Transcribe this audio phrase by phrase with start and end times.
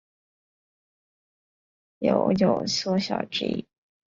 [1.99, 3.67] 酉有缩小之意。